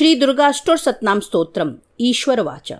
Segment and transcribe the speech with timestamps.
[0.00, 2.72] श्री दुर्गाष्टोर सतनाम स्तोत्रम, ईश्वर वाच।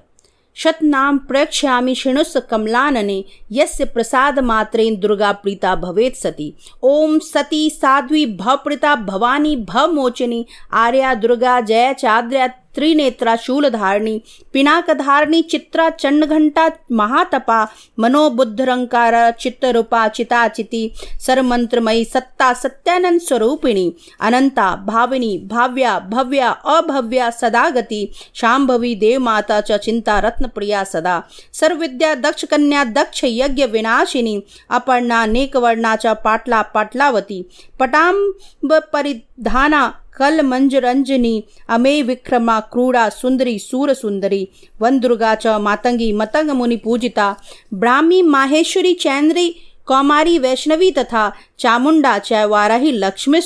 [0.55, 8.95] शतनाम प्रक्ष्यामि शिणुस कमलानने, यस्य प्रसाद मात्रेन दुर्गा प्रीता भवेत् सती। ओम सती साध्वी भवप्रीता
[8.97, 12.47] भवानी भवमोचिनी, आर्या दुर्गा जय चाद्र्या
[12.77, 14.19] त्रिनेत्रा शूलधारिणी
[14.53, 17.65] पिनाकधारिणी, चित्रा चंडघंटा महातपा
[17.99, 20.83] मनोबुद्धरंकार चित्तरूपा, चिताचिति
[21.27, 23.91] सरमंत्रमयी सत्ता सत्यानंद स्वरूपिणी
[24.21, 31.21] अनंता भाविनी, भाव्या, भव्या, अभव्या, सदागति शांभवी देवमाता च चिंता रत्नप्रिया सदा,
[31.53, 34.39] सर्वविद्या दक्ष कन्या दक्ष यज्ञ विनाशिनी,
[34.71, 37.43] अपर्णा, नेकवर्णा च पाटला, पाटलावती
[37.81, 44.49] पटांब परिधाना कल मंजरंजनी, अमे विक्रमा क्रूड़ा सुंदरी सूर सुंदरी
[44.81, 47.37] वन दुर्गा च, मातंगी, मतंग मुनि पूजिता,
[47.75, 49.49] ब्राह्मी, माहेश्वरी चैन्द्री
[49.87, 53.41] कौमारी, वैष्णवी तथा चामुंडा च, वाराही, लक्ष्मी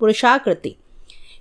[0.00, 0.76] पुरुषाकृति।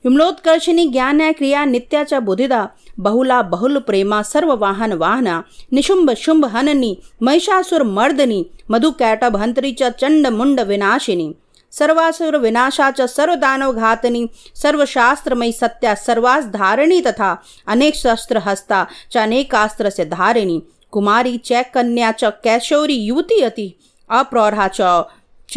[0.06, 5.44] विमलोत्कर्षिणी ज्ञान क्रिया, नित्या च, बुधिदा, बहुला, बहुल प्रेमा सर्व वाहन वाहना
[5.74, 11.34] निशुंभ शुंभ हननी, महिषासुर मर्दनी मधु कैटभ हंतरी च चंड मुंड विनाशिनी।
[11.74, 17.36] सर्वासुर विनाशाच सर्व दानव घातनी, सर्वशास्त्रमयी सत्या सर्वास धारिणी तथा
[17.68, 23.74] अनेक शस्त्र हस्ता च अनेकास्त्र से धारिणी। कुमारी चैकन्या च कैशोरी युवती अति,
[24.10, 24.82] अप्रौढ़ा च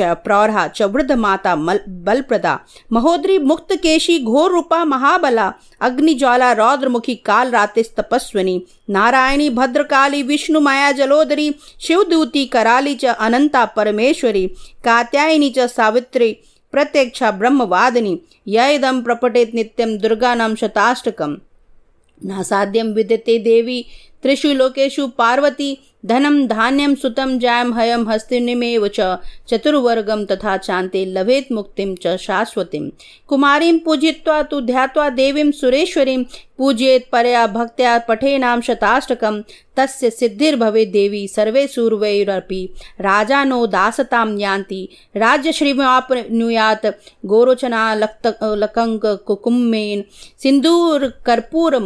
[0.01, 1.55] च वृद्ध माता
[1.89, 2.59] बलप्रदा।
[2.93, 10.93] महोदरी मुक्त केशी घोर रूपा महाबला। अग्निज्वाला रौद्रमुखी काल रातिस तपस्विनी नारायणी भद्रकाली विष्णु माया
[10.93, 14.47] जलोदरी। शिवदूती कराली च अनंता परमेश्वरी।
[14.85, 16.37] कात्यायनी च सावित्री।
[16.73, 21.37] प्रत्यक्षा ब्रह्मवादिनी। यदम प्रपटेत नित्यम दुर्गानाम शताष्टकम।
[22.25, 23.85] नासाध्यम विद्यते देवी।
[24.27, 25.69] त्रिषु लोकेषु पार्वती
[26.05, 29.01] धनम धान्यम सुतम जायम हयम हस्तिनिमेव च
[30.31, 32.89] तथा चांते लभेत मुक्तिम च शाश्वतीम
[33.29, 36.23] कुमारीं पूजित्वा तु ध्यात्वा देवीं सुरेश्वरीं,
[36.59, 39.41] पूजयेत परया भक्त्या पठेनाम शताष्टकम
[39.79, 40.29] तस्य
[40.93, 42.63] देवी सर्वे सूर्वैरपि
[43.01, 44.81] राजानो दासतां यान्ति
[45.17, 46.87] राज्यश्रीमाप्नुयात्
[47.33, 48.27] गोरोचना लक्त
[48.63, 50.05] लकंक कुकुम्मेन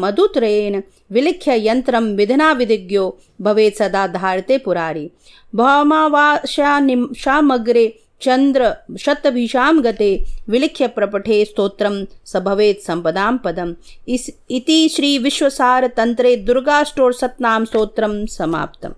[0.05, 3.05] मधुत्रेन विलिख्य यंत्रम विधिना विधिज्ञो
[3.43, 5.11] भवेत् सदा धारते पुरारी।
[5.55, 7.07] भौमावाशामग्रे
[8.23, 8.63] चंद्र
[9.01, 10.11] शतभिषां गते
[10.49, 11.87] विलिख्य प्रपठे स्त्रोत्र
[12.27, 13.69] स भवेत् संपदा पदम।
[14.51, 18.93] इति श्री विश्वसार तंत्रे दुर्गाष्टोर सतनाम स्त्रोत्र समाप्तम।